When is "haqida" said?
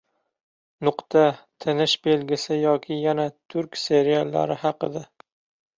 4.65-5.11